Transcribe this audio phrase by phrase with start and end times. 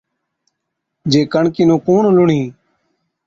[1.11, 2.41] جي ڪڻڪِي نُون ڪُوڻ لُڻهِي؟